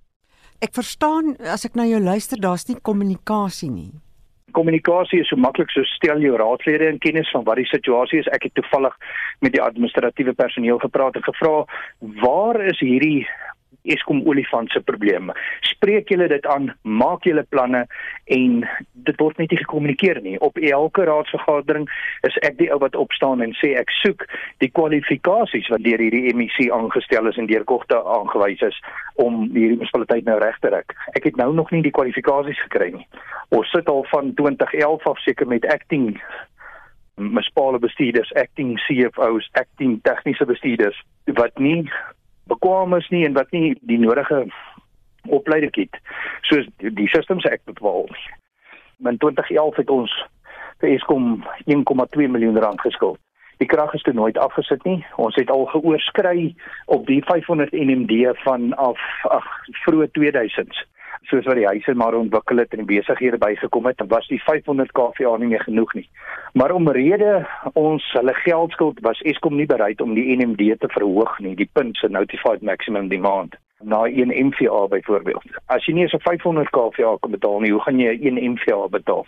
[0.60, 3.94] Ek verstaan as ek na jou luister, daar's nie kommunikasie nie
[4.52, 8.32] kommunikasie is so maklik so stel jou raadslede in kennis van wat die situasie is.
[8.36, 8.96] Ek het toevallig
[9.40, 11.66] met die administratiewe personeel gepraat en gevra
[12.24, 13.28] waar is hierdie
[13.84, 15.34] Eskom olifant se probleme.
[15.62, 17.86] Spreek julle dit aan, maak julle planne
[18.26, 18.56] en
[19.08, 20.36] dit word net nie gekommunikeer nie.
[20.44, 21.88] Op elke raadsvergadering
[22.28, 24.26] is ek die ou wat opstaan en sê ek soek
[24.64, 28.78] die kwalifikasies wat deur hierdie MEC aangestel is en deur Kogte aangewys is
[29.22, 30.96] om hierdie munisipaliteit nou reg te ruk.
[31.16, 33.08] Ek het nou nog nie die kwalifikasies gekry nie.
[33.56, 36.14] Ons sit al van 2011 af seker met acting
[37.20, 41.04] munisipale bestuurders, acting CFOs, acting tegniese bestuurders
[41.38, 41.84] wat nie
[42.52, 44.46] bekwam is nie en wat nie die nodige
[45.28, 46.02] opleiding het
[46.50, 48.28] soos die systems ek bepaal nie.
[49.10, 50.14] In 2011 het ons
[50.82, 53.20] vir Eskom 1,2 miljoen rand geskuld.
[53.60, 55.02] Die krag is toe nooit afgesit nie.
[55.20, 56.54] Ons het al geoorskry
[56.88, 59.48] op die 500 NMD van af ag
[59.84, 60.86] vroeë 2000s
[61.24, 65.38] soos wat die huise maar ontwikkel het en besighede bygekom het, was die 500 kVA
[65.38, 66.10] nie meer genoeg nie.
[66.54, 71.56] Maar omrede ons hulle geldskuld was Eskom nie bereid om die NMD te verhoog nie,
[71.56, 75.60] die punt se notified maximum demand na 1 MVA byvoorbeeld.
[75.66, 78.88] As jy nie eens 'n 500 kVA kan betaal nie, hoe gaan jy 1 MVA
[78.88, 79.26] betaal?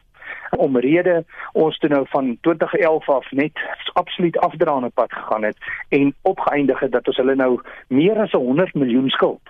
[0.49, 1.23] Omrede
[1.53, 3.51] ons toe nou van 2011 af net
[3.93, 5.57] absoluut afdraande pad gegaan het
[5.89, 9.41] en opgeëindig het dat ons hulle nou meer as 100 miljoen skuld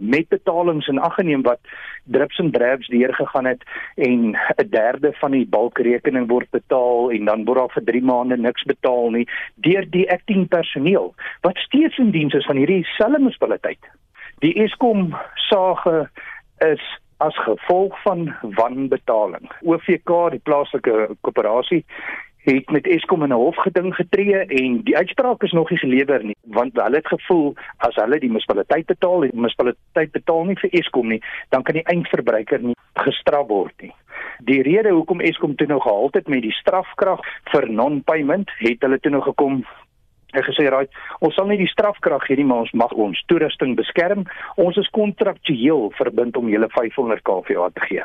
[0.00, 1.60] met betalings in ag geneem wat
[2.04, 3.62] drips en drabs deurgegaan het
[3.94, 8.36] en 'n derde van die balkrekening word betaal en dan word daar vir 3 maande
[8.36, 13.18] niks betaal nie deur die acting personeel wat steeds in diens is van hierdie selfde
[13.18, 13.78] munisipaliteit.
[14.38, 16.10] Die Eskom sage
[16.58, 16.82] is
[17.16, 19.50] as gevolg van wanbetaling.
[19.62, 21.84] OVK, die plaaslike koöperasie,
[22.44, 26.36] het met Eskom in 'n hofgeding getree en die uitspraak is nog nie gelewer nie
[26.42, 31.08] want hulle het gevoel as hulle die munisipaliteit betaal, die munisipaliteit betaal nie vir Eskom
[31.08, 31.20] nie,
[31.54, 33.92] dan kan die eindverbruiker nie gestraf word nie.
[34.48, 37.20] Die rede hoekom Eskom toe nou gehaal het met die strafkrag
[37.52, 39.64] vir non-payment, het hulle toe nou gekom
[40.34, 40.88] en gesê raai,
[41.20, 44.24] ons sal nie die strafkrag nie, maar ons mag ons toerusting beskerm.
[44.56, 48.02] Ons is kontraktueel verbind om julle 500 kVA te gee.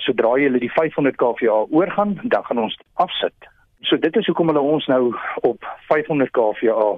[0.00, 3.52] Sodra jy hulle die 500 kVA oorgaan, dan gaan ons afsit
[3.86, 5.14] So dit is hoekom hulle ons nou
[5.46, 6.88] op 500 kVA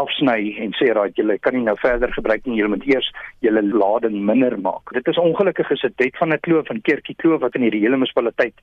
[0.00, 3.10] afsny en sê raai julle kan nie nou verder gebruik nie julle moet eers
[3.44, 4.90] julle lading minder maak.
[4.96, 7.84] Dit is ongelukkig is dit het van 'n kloof van Kerkie kloof wat in hierdie
[7.84, 8.54] hele munisipaliteit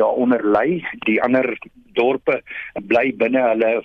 [0.00, 0.82] daaronder lê.
[1.06, 1.56] Die ander
[1.92, 2.42] dorpe
[2.88, 3.84] bly binne hulle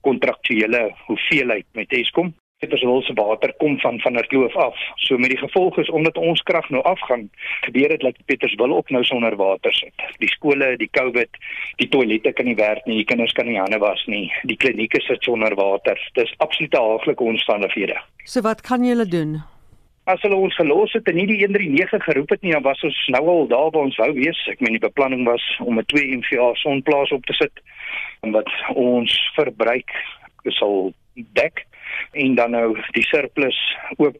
[0.00, 2.34] kontraktuele hoeveelheid met Eskom.
[2.62, 4.76] Pieterswil se water kom van van der Kloof af.
[5.02, 7.24] So met die gevolg is omdat ons krag nou afgaan,
[7.66, 10.04] gebeur dit dat Pieterswil ook nou sonder water sit.
[10.22, 11.40] Die skole, die COVID,
[11.82, 15.02] die toilette kan nie werk nie, die kinders kan nie hande was nie, die klinieke
[15.02, 15.98] sit sonder water.
[16.14, 17.98] Dis absolute haaglike omstandighede.
[18.24, 19.40] So wat kan julle doen?
[20.06, 23.02] As hulle ons gelos het en nie die 139 geroep het nie, dan was ons
[23.14, 24.38] nou al daar waar ons wou wees.
[24.54, 27.62] Ek meen die beplanning was om 'n 2 MVA sonplaas op te sit
[28.30, 29.90] wat ons verbruik
[30.46, 31.66] sal dek
[32.12, 33.58] en dan nou die surplus
[33.96, 34.16] ook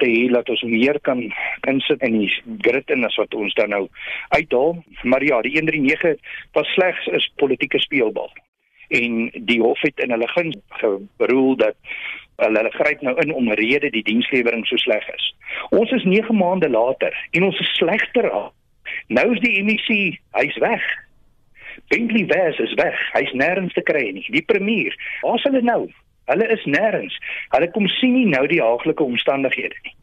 [0.00, 1.22] te hê dat ons meer kan
[1.68, 2.30] insit in die
[2.64, 3.88] grid en as wat ons dan nou
[4.28, 4.78] uithaal.
[5.02, 6.16] Maar ja, die 139
[6.56, 8.32] was slegs 'n politieke speelbal.
[8.88, 11.76] En die hof het in hulle guns geberoel dat
[12.36, 15.34] hulle hulle gryp nou in om rede die dienslewering so sleg is.
[15.70, 18.52] Ons is 9 maande later en ons is slegter af.
[19.06, 20.82] Nou is die MEC, hy's weg.
[21.88, 22.98] Bentley Wes is weg.
[23.12, 24.26] Hy's nêrens te kry nie.
[24.30, 25.88] Die premier, waar's hulle nou?
[26.30, 27.16] Hulle is nêrens.
[27.54, 29.94] Hulle kom sien nie nou die haaglike omstandighede nie.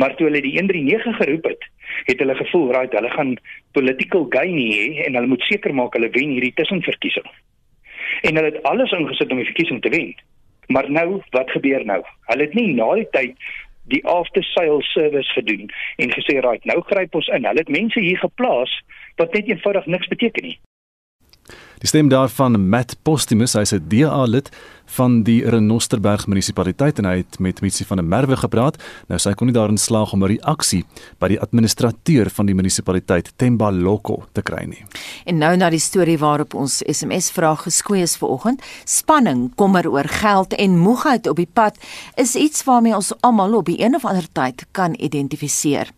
[0.00, 1.66] Maar toe hulle die 139 geroep het,
[2.08, 3.34] het hulle gevoel, right, hulle gaan
[3.76, 7.28] political gain hê en hulle moet seker maak hulle wen hierdie tussenverkiesing.
[8.22, 10.14] En hulle het alles ingesit om die verkiesing te wen.
[10.72, 12.00] Maar nou, wat gebeur nou?
[12.30, 13.48] Hulle het nie na die tyd
[13.92, 15.68] die after sales service gedoen
[16.00, 17.44] en gesê, right, nou gryp ons in.
[17.44, 18.72] Hulle het mense hier geplaas
[19.20, 20.56] wat net eenvoudig niks beteken nie.
[21.84, 24.48] Die stem daarvan Matt Postumus, hy's 'n DA lid
[24.96, 28.76] van die Renosterberg munisipaliteit en hy het met Mitsi van der Merwe gepraat.
[29.08, 30.84] Nou sy kon nie daarin slaag om 'n reaksie
[31.18, 34.84] by die administrateur van die munisipaliteit Themba Loko te kry nie.
[35.24, 38.62] En nou na die storie waarop ons SMS vraag geskwee vanoggend.
[38.84, 41.78] Spanning, kommer oor geld en moegheid op die pad
[42.16, 45.90] is iets waarmee ons almal op die een of ander tyd kan identifiseer.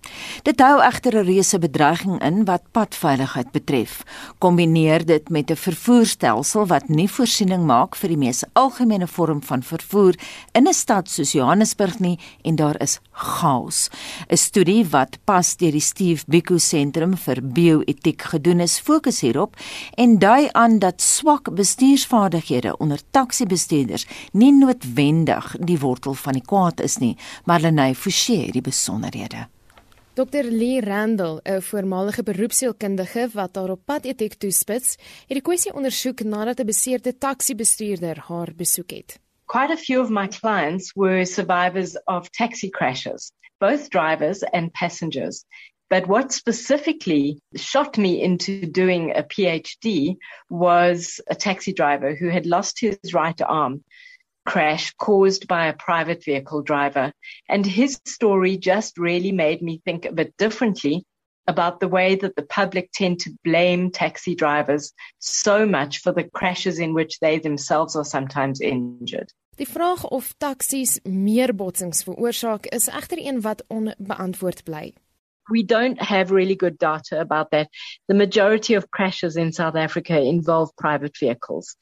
[0.42, 4.02] Dit hou egter 'n reuse bedreiging in wat padveiligheid betref.
[4.38, 9.62] Kombineer dit met 'n vervoerstelsel wat nie voorsiening maak vir die mees algemene vorm van
[9.62, 10.16] vervoer
[10.54, 13.90] in 'n stad soos Johannesburg nie en daar is chaos.
[14.30, 19.56] 'n Studie wat pas deur die Steve Biko Sentrum vir Bioetiek gedoen is, fokus hierop
[19.96, 26.80] en dui aan dat swak bestuursvaardighede onder taxi-bestuurders nie noodwendig die wortel van die kwaad
[26.80, 29.55] is nie, maar Lenay Forsie die besonderhede.
[30.16, 34.96] Dr Lee Randall, 'n voormalige beroepsielkundige wat daar op pad etiek toespits,
[35.28, 39.20] het die kwessie ondersoek nadat 'n beseerde taxi-bestuurder haar besoek het.
[39.44, 45.44] Quite a few of my clients were survivors of taxi crashes, both drivers and passengers.
[45.88, 50.16] But what specifically shot me into doing a PhD
[50.48, 53.84] was a taxi driver who had lost his right arm
[54.46, 57.12] crash caused by a private vehicle driver.
[57.48, 61.04] And his story just really made me think a bit differently
[61.46, 66.24] about the way that the public tend to blame taxi drivers so much for the
[66.24, 69.32] crashes in which they themselves are sometimes injured.
[69.56, 74.92] Die vraag of taksies meer botsings veroorsaak is egter een wat onbeantwoord bly.
[75.48, 77.68] We don't have really good data about that.
[78.08, 81.76] The majority of crashes in South Africa involve private vehicles.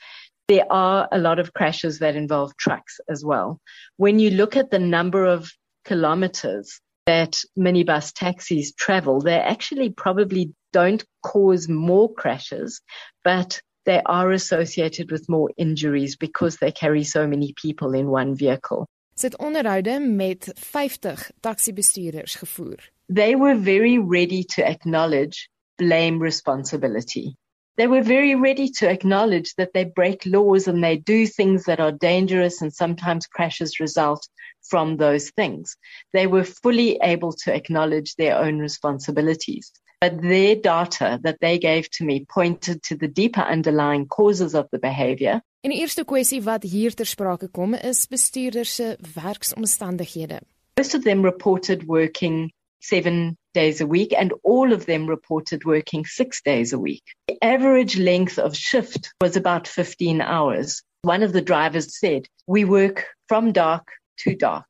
[0.48, 3.60] There are a lot of crashes that involve trucks as well.
[3.96, 5.50] When you look at the number of
[5.84, 12.80] kilometers that minibus taxis travel, they actually probably don't cause more crashes,
[13.22, 18.34] but they are associated with more injuries because they carry so many people in one
[18.34, 18.86] vehicle.
[19.16, 22.80] Sit onderhoude met 50 taxi-bestuurders gevoer.
[23.08, 25.48] They were very ready to acknowledge
[25.78, 27.36] blame responsibility.
[27.76, 31.80] They were very ready to acknowledge that they break laws and they do things that
[31.80, 34.28] are dangerous and sometimes crashes result
[34.62, 35.76] from those things.
[36.12, 39.72] They were fully able to acknowledge their own responsibilities.
[40.00, 44.68] But their data that they gave to me pointed to the deeper underlying causes of
[44.70, 45.40] the behavior.
[45.64, 50.40] En die eerste kwessie wat hier ter sprake kom is bestuurders se werksomstandighede.
[50.76, 52.52] Most of them reported working
[52.88, 57.02] 7 days a week and all of them reported working 6 days a week.
[57.28, 60.82] The average length of shift was about 15 hours.
[61.02, 64.66] One of the drivers said, "We work from dark to dark."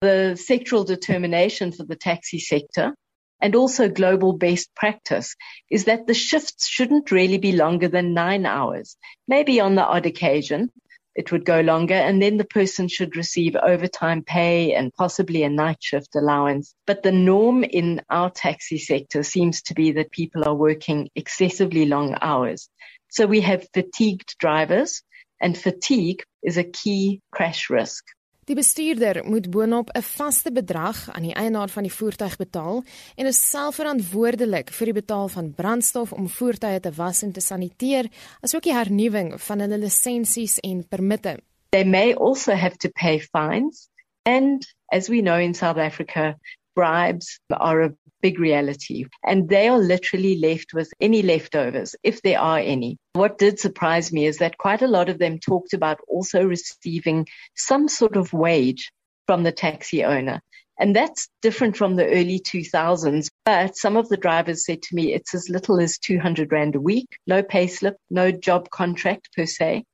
[0.00, 2.94] The sectoral determination for the taxi sector
[3.40, 5.34] and also global best practice
[5.70, 8.96] is that the shifts shouldn't really be longer than 9 hours.
[9.28, 10.70] Maybe on the odd occasion,
[11.16, 15.48] it would go longer and then the person should receive overtime pay and possibly a
[15.48, 16.74] night shift allowance.
[16.86, 21.86] But the norm in our taxi sector seems to be that people are working excessively
[21.86, 22.68] long hours.
[23.08, 25.02] So we have fatigued drivers
[25.40, 28.04] and fatigue is a key crash risk.
[28.46, 32.84] Die bestuurder moet boonop 'n vaste bedrag aan die eienaar van die voertuig betaal
[33.16, 37.40] en is self verantwoordelik vir die betaal van brandstof om voertuie te was en te
[37.40, 38.06] saniteer,
[38.40, 41.40] asook die hernuwing van hulle lisensies en permitte.
[41.70, 43.88] They may also have to pay fines
[44.22, 46.38] and as we know in South Africa,
[46.76, 52.38] bribes are a big reality and they are literally left with any leftovers if there
[52.38, 52.98] are any.
[53.14, 57.26] What did surprise me is that quite a lot of them talked about also receiving
[57.56, 58.92] some sort of wage
[59.26, 60.40] from the taxi owner.
[60.78, 63.28] And that's different from the early 2000s.
[63.44, 66.80] But some of the drivers said to me, it's as little as 200 Rand a
[66.80, 69.84] week, no payslip, no job contract per se,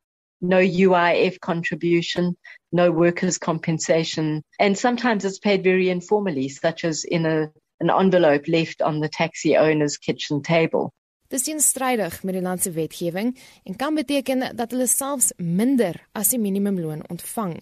[0.41, 2.37] no UIF contribution,
[2.73, 4.43] no workers' compensation.
[4.59, 7.51] And sometimes it's paid very informally, such as in a
[7.83, 10.93] an envelope left on the taxi owner's kitchen table.
[11.29, 13.33] Dis teenstrydig met die land se wetgewing
[13.64, 17.57] en kan beteken dat hulle selfs minder as die minimumloon ontvang.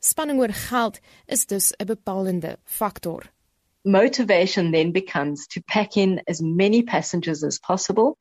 [0.00, 3.30] Spanning oor geld is dus 'n bepalende faktor.
[3.84, 8.16] Motivation then becomes to pack in as many passengers as possible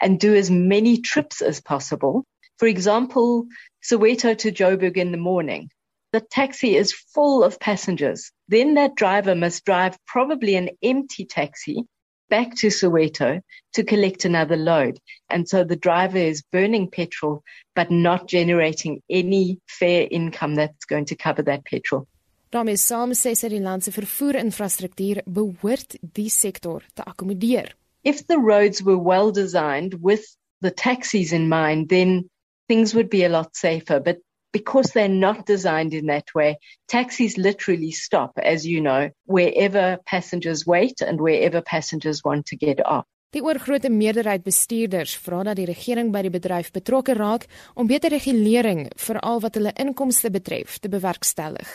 [0.00, 2.24] and do as many trips as possible.
[2.58, 3.46] For example,
[3.82, 5.70] Soweto to Joburg in the morning
[6.12, 8.32] the taxi is full of passengers.
[8.48, 11.84] Then that driver must drive probably an empty taxi
[12.30, 13.40] back to Soweto
[13.74, 14.98] to collect another load.
[15.28, 17.42] And so the driver is burning petrol,
[17.74, 22.06] but not generating any fair income that's going to cover that petrol.
[22.50, 27.74] daarmee saam sê sy die land se vervoerinfrastruktuur behoort die sektor te akkommodeer.
[28.04, 30.24] If the roads were well designed with
[30.62, 32.30] the taxis in mind, then
[32.68, 34.00] things would be a lot safer.
[34.00, 34.18] But
[34.52, 36.58] because they're not designed in that way,
[36.88, 42.84] taxis literally stop, as you know, wherever passengers wait and wherever passengers want to get
[42.86, 43.04] off.
[43.36, 47.44] Die oorgrootste meerderheid bestuurders vra dat die regering by die bedryf betrokke raak
[47.76, 51.68] om beter regulering veral wat hulle inkomste betref te bewerkstellig.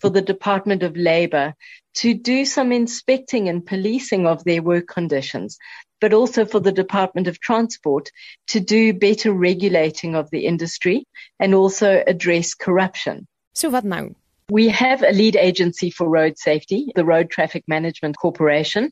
[0.00, 1.54] For the Department of Labour
[1.94, 5.58] to do some inspecting and policing of their work conditions
[6.00, 8.10] but also for the Department of Transport
[8.48, 11.04] to do better regulating of the industry
[11.38, 13.26] and also address corruption.
[13.54, 14.10] So what now?
[14.50, 18.90] We have a lead agency for road safety, the Road Traffic Management Corporation.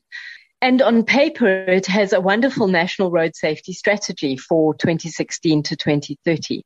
[0.61, 6.63] And on paper, it has a wonderful national road safety strategy for 2016 to 2030.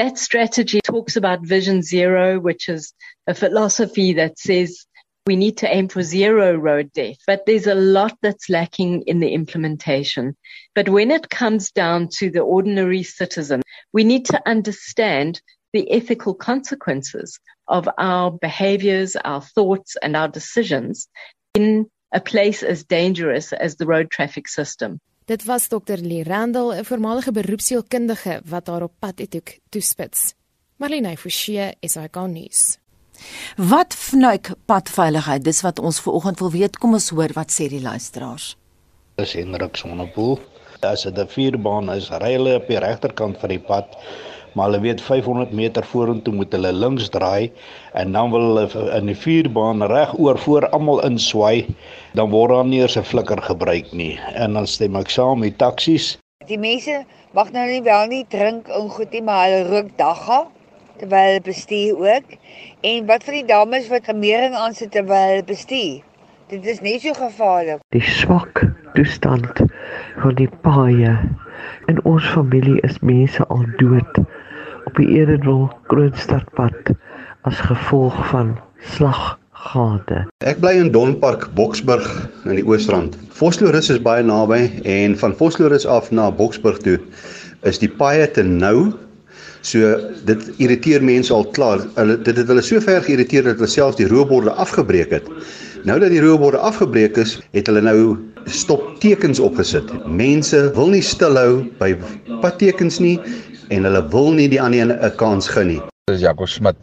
[0.00, 2.94] That strategy talks about Vision Zero, which is
[3.26, 4.86] a philosophy that says
[5.26, 9.20] we need to aim for zero road death, but there's a lot that's lacking in
[9.20, 10.38] the implementation.
[10.74, 13.60] But when it comes down to the ordinary citizen,
[13.92, 15.42] we need to understand
[15.74, 17.38] the ethical consequences
[17.68, 21.08] of our behaviors, our thoughts, and our decisions
[21.52, 24.98] in a place as dangerous as the road traffic system.
[25.30, 25.98] Dit was Dr.
[26.02, 30.34] Lee Randall, 'n voormalige beroepsielkundige wat daar op pad etiek toespits.
[30.76, 32.78] Marlene Forsie, SAK nuus.
[33.56, 35.44] Wat vnuik padveiligheid?
[35.44, 36.78] Dis wat ons ver oggend wil weet.
[36.78, 38.56] Kom ons hoor wat sê die luisteraars.
[39.14, 40.40] Dis Hendrik Sonnepool.
[40.80, 43.86] As dit 'n vierbaan is, ry hulle op die regterkant van die pad,
[44.54, 47.50] maar hulle weet 500 meter vorentoe moet hulle links draai
[47.92, 51.66] en dan wil hulle in die vierbaan reg oor voor almal inswaai,
[52.14, 54.18] dan word daar nie eers 'n flikker gebruik nie.
[54.34, 56.18] En dan stem ek saam met taksies.
[56.46, 60.46] Die mense mag nou nie wel nie drink en goed nie, maar hulle rook dagga
[60.98, 62.36] terwyl hulle bestuur ook.
[62.80, 66.02] En wat van die dames wat gemering aansit terwyl hulle bestuur?
[66.50, 67.78] Dit is nie so gevaarlik.
[67.94, 68.64] Die swak
[68.94, 69.62] toestand
[70.22, 71.16] van die paaie
[71.92, 74.22] in ons familie is mense al dood
[74.88, 76.94] op die Edenwil Kroonstadpad
[77.48, 78.56] as gevolg van
[78.94, 80.24] slag gade.
[80.44, 82.06] Ek bly in Donpark, Boksburg
[82.48, 83.16] in die Oosrand.
[83.36, 86.98] Vosloorus is baie naby en van Vosloorus af na Boksburg toe
[87.68, 88.90] is die paaie te nou.
[89.60, 89.92] So
[90.24, 91.82] dit irriteer mense al klaar.
[91.98, 95.28] Hulle dit het hulle so ver geïrriteer dat hulle selfs die roeborde afgebreek het.
[95.88, 98.00] Nou dat die roeborde afgebreek is, het hulle nou
[98.52, 99.88] stoptekens opgesit.
[100.04, 101.94] Mense wil nie stilhou by
[102.42, 103.14] padtekens nie
[103.72, 105.80] en hulle wil nie die ander 'n kans gee nie.
[106.12, 106.76] Dis Jaco Smit.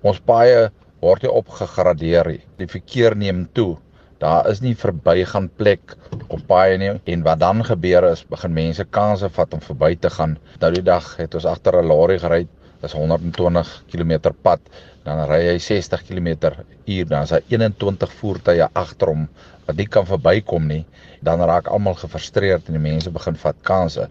[0.00, 0.70] Ons paaie
[1.02, 2.38] word nie opgegradeer.
[2.56, 3.76] Die verkeer neem toe.
[4.18, 5.94] Daar is nie verbygaan plek
[6.28, 10.10] op paaie nie en wat dan gebeur is begin mense kansse vat om verby te
[10.10, 10.38] gaan.
[10.60, 12.48] Nou die dag het ons agter 'n lorry gery,
[12.80, 14.60] dis 120 km pad,
[15.08, 16.60] dan ry hy 60 km/h,
[17.08, 19.26] dan is daar 21 voertuie agter hom
[19.66, 20.84] wat nie kan verbykom nie.
[21.24, 24.08] Dan raak almal gefrustreerd en die mense begin vat kansse.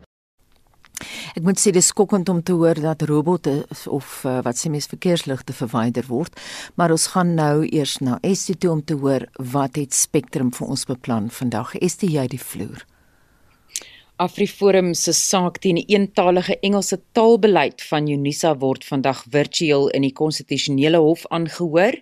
[1.37, 3.59] Ek moet sê dis skokkend om te hoor dat robotte
[3.93, 6.33] of uh, wat sê mens verkeersligte verwyder word,
[6.75, 10.73] maar ons gaan nou eers na Estie toe om te hoor wat het Spectrum vir
[10.73, 11.75] ons beplan vandag.
[11.77, 12.85] Estie, jy die vloer.
[14.17, 20.13] Afriforum se saak teen die eentalige Engelse taalbeleid van Unisa word vandag virtueel in die
[20.17, 21.93] konstitusionele hof aangehoor.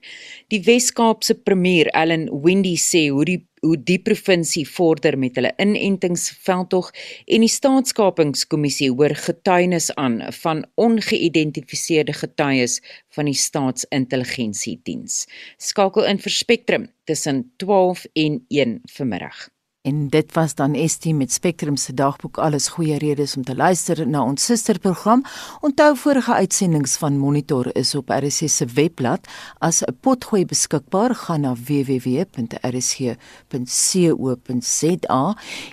[0.53, 6.91] Die Wes-Kaapse premier, Ellen Wendy, sê hoe die hoe die provinsie vorder met hulle inentingsveldtog
[7.25, 12.77] en die staatskapingskommissie hoor getuienis aan van ongeïdentifiseerde getuies
[13.17, 15.25] van die staatsintelligensiediens.
[15.57, 19.47] Skakel in vir Spectrum tussen 12 en 1 vanmiddag.
[19.85, 24.07] En dit was dan Estie met Spectrum se dagboek alles goeie redes om te luister
[24.07, 25.23] na ons susterprogram.
[25.61, 29.27] Onthou vorige uitsendings van Monitor is op RSC se webblad
[29.59, 31.15] as 'n potgooi beskikbaar.
[31.15, 32.25] Gaan na www.rsc.co.za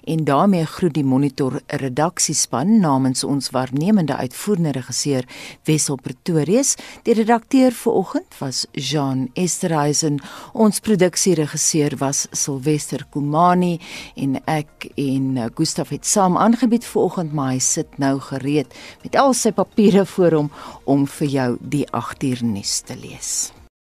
[0.04, 5.24] en daarmee groet die Monitor redaksiespan namens ons waarnemende uitvoerende regisseur
[5.64, 6.74] Wessel Pretorius.
[7.02, 10.20] Die redakteur vir oggend was Jean Esterhuizen.
[10.52, 13.80] Ons produksieregisseur was Silwester Kumani
[14.14, 19.16] en ek en uh, Gustaf het saam aangebied vanoggend maar hy sit nou gereed met
[19.16, 20.52] al sy papiere voor hom
[20.84, 23.52] om vir jou die 8 uur nuus te lees.